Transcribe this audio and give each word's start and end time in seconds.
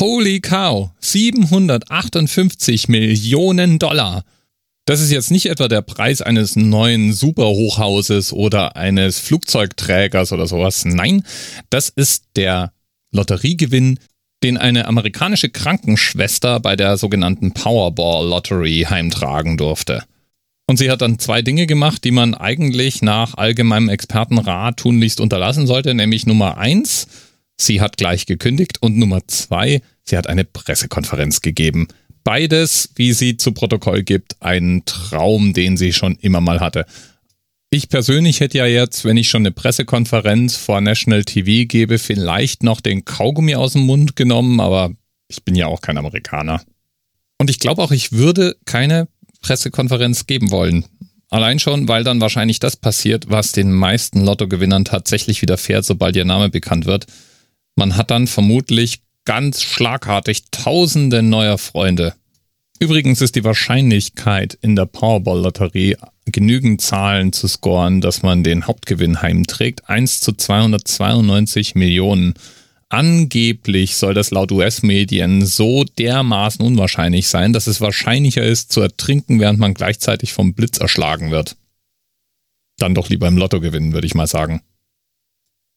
Holy 0.00 0.40
cow, 0.40 0.92
758 1.00 2.88
Millionen 2.88 3.78
Dollar. 3.78 4.24
Das 4.86 4.98
ist 4.98 5.10
jetzt 5.10 5.30
nicht 5.30 5.44
etwa 5.44 5.68
der 5.68 5.82
Preis 5.82 6.22
eines 6.22 6.56
neuen 6.56 7.12
Superhochhauses 7.12 8.32
oder 8.32 8.76
eines 8.76 9.18
Flugzeugträgers 9.18 10.32
oder 10.32 10.46
sowas. 10.46 10.86
Nein, 10.86 11.22
das 11.68 11.90
ist 11.90 12.24
der 12.34 12.72
Lotteriegewinn, 13.12 13.98
den 14.42 14.56
eine 14.56 14.86
amerikanische 14.86 15.50
Krankenschwester 15.50 16.60
bei 16.60 16.76
der 16.76 16.96
sogenannten 16.96 17.52
Powerball 17.52 18.26
Lottery 18.26 18.86
heimtragen 18.88 19.58
durfte. 19.58 20.04
Und 20.66 20.78
sie 20.78 20.90
hat 20.90 21.02
dann 21.02 21.18
zwei 21.18 21.42
Dinge 21.42 21.66
gemacht, 21.66 22.04
die 22.04 22.10
man 22.10 22.32
eigentlich 22.32 23.02
nach 23.02 23.34
allgemeinem 23.34 23.90
Expertenrat 23.90 24.78
tunlichst 24.78 25.20
unterlassen 25.20 25.66
sollte, 25.66 25.92
nämlich 25.92 26.24
Nummer 26.24 26.56
eins, 26.56 27.06
sie 27.60 27.80
hat 27.80 27.96
gleich 27.96 28.26
gekündigt 28.26 28.78
und 28.80 28.96
Nummer 28.96 29.26
zwei, 29.26 29.82
sie 30.04 30.16
hat 30.16 30.26
eine 30.26 30.44
Pressekonferenz 30.44 31.40
gegeben. 31.40 31.88
Beides, 32.24 32.90
wie 32.96 33.12
sie 33.12 33.36
zu 33.36 33.52
Protokoll 33.52 34.02
gibt, 34.02 34.36
ein 34.40 34.82
Traum, 34.84 35.52
den 35.52 35.76
sie 35.76 35.92
schon 35.92 36.16
immer 36.16 36.40
mal 36.40 36.60
hatte. 36.60 36.86
Ich 37.70 37.88
persönlich 37.88 38.40
hätte 38.40 38.58
ja 38.58 38.66
jetzt, 38.66 39.04
wenn 39.04 39.16
ich 39.16 39.30
schon 39.30 39.42
eine 39.42 39.52
Pressekonferenz 39.52 40.56
vor 40.56 40.80
National 40.80 41.24
TV 41.24 41.66
gebe, 41.68 41.98
vielleicht 41.98 42.62
noch 42.62 42.80
den 42.80 43.04
Kaugummi 43.04 43.54
aus 43.54 43.74
dem 43.74 43.82
Mund 43.82 44.16
genommen, 44.16 44.60
aber 44.60 44.90
ich 45.28 45.44
bin 45.44 45.54
ja 45.54 45.66
auch 45.66 45.80
kein 45.80 45.96
Amerikaner. 45.96 46.62
Und 47.38 47.48
ich 47.48 47.60
glaube 47.60 47.80
auch, 47.80 47.92
ich 47.92 48.12
würde 48.12 48.56
keine 48.66 49.08
Pressekonferenz 49.40 50.26
geben 50.26 50.50
wollen. 50.50 50.84
Allein 51.30 51.60
schon, 51.60 51.86
weil 51.86 52.02
dann 52.02 52.20
wahrscheinlich 52.20 52.58
das 52.58 52.76
passiert, 52.76 53.30
was 53.30 53.52
den 53.52 53.72
meisten 53.72 54.24
Lottogewinnern 54.24 54.84
tatsächlich 54.84 55.40
widerfährt, 55.40 55.84
sobald 55.84 56.16
ihr 56.16 56.24
Name 56.24 56.48
bekannt 56.48 56.86
wird. 56.86 57.06
Man 57.76 57.96
hat 57.96 58.10
dann 58.10 58.26
vermutlich 58.26 59.02
ganz 59.24 59.62
schlagartig 59.62 60.44
tausende 60.50 61.22
neuer 61.22 61.58
Freunde. 61.58 62.14
Übrigens 62.78 63.20
ist 63.20 63.36
die 63.36 63.44
Wahrscheinlichkeit 63.44 64.58
in 64.62 64.74
der 64.74 64.86
Powerball-Lotterie 64.86 65.96
genügend 66.24 66.80
Zahlen 66.80 67.32
zu 67.32 67.46
scoren, 67.46 68.00
dass 68.00 68.22
man 68.22 68.42
den 68.42 68.66
Hauptgewinn 68.66 69.20
heimträgt. 69.20 69.88
1 69.88 70.20
zu 70.20 70.32
292 70.32 71.74
Millionen. 71.74 72.34
Angeblich 72.88 73.96
soll 73.96 74.14
das 74.14 74.30
laut 74.30 74.50
US-Medien 74.50 75.44
so 75.44 75.84
dermaßen 75.84 76.64
unwahrscheinlich 76.64 77.28
sein, 77.28 77.52
dass 77.52 77.66
es 77.66 77.80
wahrscheinlicher 77.80 78.42
ist 78.42 78.72
zu 78.72 78.80
ertrinken, 78.80 79.40
während 79.40 79.58
man 79.58 79.74
gleichzeitig 79.74 80.32
vom 80.32 80.54
Blitz 80.54 80.78
erschlagen 80.78 81.30
wird. 81.30 81.56
Dann 82.78 82.94
doch 82.94 83.10
lieber 83.10 83.28
im 83.28 83.36
Lotto 83.36 83.60
gewinnen, 83.60 83.92
würde 83.92 84.06
ich 84.06 84.14
mal 84.14 84.26
sagen. 84.26 84.62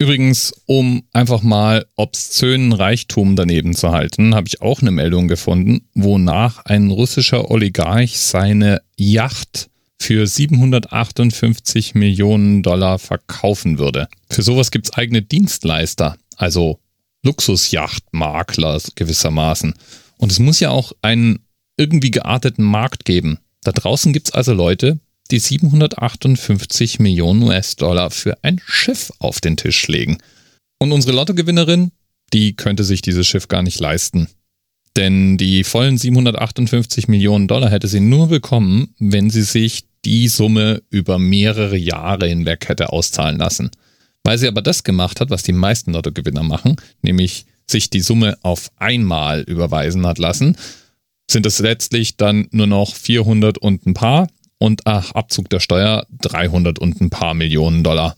Übrigens, 0.00 0.54
um 0.66 1.02
einfach 1.12 1.42
mal 1.42 1.84
obszönen 1.96 2.72
Reichtum 2.72 3.34
daneben 3.34 3.74
zu 3.74 3.90
halten, 3.90 4.36
habe 4.36 4.46
ich 4.46 4.62
auch 4.62 4.80
eine 4.80 4.92
Meldung 4.92 5.26
gefunden, 5.26 5.88
wonach 5.94 6.64
ein 6.66 6.90
russischer 6.90 7.50
Oligarch 7.50 8.16
seine 8.20 8.80
Yacht 8.96 9.68
für 10.00 10.24
758 10.24 11.96
Millionen 11.96 12.62
Dollar 12.62 13.00
verkaufen 13.00 13.80
würde. 13.80 14.06
Für 14.30 14.42
sowas 14.42 14.70
gibt 14.70 14.86
es 14.86 14.92
eigene 14.92 15.22
Dienstleister, 15.22 16.16
also 16.36 16.78
Luxusjachtmakler 17.24 18.80
gewissermaßen. 18.94 19.74
Und 20.16 20.30
es 20.30 20.38
muss 20.38 20.60
ja 20.60 20.70
auch 20.70 20.92
einen 21.02 21.40
irgendwie 21.76 22.12
gearteten 22.12 22.64
Markt 22.64 23.04
geben. 23.04 23.38
Da 23.64 23.72
draußen 23.72 24.12
gibt 24.12 24.28
es 24.28 24.34
also 24.34 24.52
Leute, 24.52 25.00
die 25.30 25.38
758 25.38 27.00
Millionen 27.00 27.42
US-Dollar 27.42 28.10
für 28.10 28.42
ein 28.42 28.60
Schiff 28.64 29.12
auf 29.18 29.40
den 29.40 29.56
Tisch 29.56 29.86
legen. 29.88 30.18
Und 30.78 30.92
unsere 30.92 31.14
Lottogewinnerin, 31.14 31.92
die 32.32 32.54
könnte 32.54 32.84
sich 32.84 33.02
dieses 33.02 33.26
Schiff 33.26 33.48
gar 33.48 33.62
nicht 33.62 33.80
leisten. 33.80 34.28
Denn 34.96 35.36
die 35.36 35.64
vollen 35.64 35.98
758 35.98 37.08
Millionen 37.08 37.46
Dollar 37.46 37.70
hätte 37.70 37.88
sie 37.88 38.00
nur 38.00 38.28
bekommen, 38.28 38.94
wenn 38.98 39.30
sie 39.30 39.42
sich 39.42 39.84
die 40.04 40.28
Summe 40.28 40.82
über 40.90 41.18
mehrere 41.18 41.76
Jahre 41.76 42.26
hinweg 42.26 42.68
hätte 42.68 42.92
auszahlen 42.92 43.38
lassen. 43.38 43.70
Weil 44.24 44.38
sie 44.38 44.48
aber 44.48 44.62
das 44.62 44.84
gemacht 44.84 45.20
hat, 45.20 45.30
was 45.30 45.42
die 45.42 45.52
meisten 45.52 45.92
Lottogewinner 45.92 46.42
machen, 46.42 46.76
nämlich 47.02 47.46
sich 47.66 47.90
die 47.90 48.00
Summe 48.00 48.38
auf 48.42 48.70
einmal 48.76 49.42
überweisen 49.42 50.06
hat 50.06 50.18
lassen, 50.18 50.56
sind 51.30 51.44
es 51.46 51.58
letztlich 51.58 52.16
dann 52.16 52.48
nur 52.50 52.66
noch 52.66 52.94
400 52.94 53.58
und 53.58 53.86
ein 53.86 53.94
paar 53.94 54.28
und 54.58 54.86
ach, 54.86 55.12
Abzug 55.12 55.48
der 55.50 55.60
Steuer 55.60 56.06
300 56.20 56.78
und 56.78 57.00
ein 57.00 57.10
paar 57.10 57.34
Millionen 57.34 57.82
Dollar. 57.84 58.16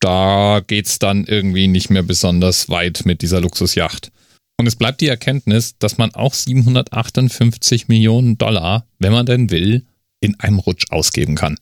Da 0.00 0.60
geht's 0.66 0.98
dann 0.98 1.24
irgendwie 1.24 1.68
nicht 1.68 1.90
mehr 1.90 2.02
besonders 2.02 2.68
weit 2.68 3.02
mit 3.04 3.22
dieser 3.22 3.40
Luxusjacht. 3.40 4.10
Und 4.56 4.66
es 4.66 4.76
bleibt 4.76 5.00
die 5.00 5.08
Erkenntnis, 5.08 5.78
dass 5.78 5.98
man 5.98 6.14
auch 6.14 6.34
758 6.34 7.88
Millionen 7.88 8.38
Dollar, 8.38 8.86
wenn 8.98 9.12
man 9.12 9.26
denn 9.26 9.50
will, 9.50 9.84
in 10.20 10.38
einem 10.40 10.58
Rutsch 10.58 10.90
ausgeben 10.90 11.34
kann. 11.34 11.56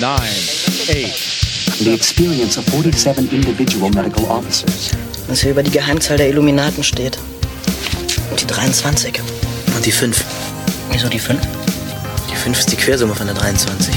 9, 0.00 0.12
8. 0.12 1.38
The 1.80 1.92
experience 1.92 2.58
of 2.58 2.64
47 2.66 3.32
individual 3.32 3.90
medical 3.90 4.24
officers. 4.24 4.92
Was 5.26 5.42
hier 5.42 5.50
über 5.50 5.62
die 5.62 5.70
Geheimzahl 5.70 6.16
der 6.16 6.28
Illuminaten 6.28 6.82
steht. 6.82 7.18
Und 8.30 8.40
die 8.40 8.46
23. 8.46 9.20
Und 9.76 9.84
die 9.84 9.92
5. 9.92 10.24
Wieso 10.90 11.08
die 11.08 11.18
5? 11.18 11.67
Die 12.38 12.42
5 12.44 12.60
ist 12.60 12.70
die 12.70 12.76
Quersumme 12.76 13.16
von 13.16 13.26
der 13.26 13.34
23. 13.34 13.92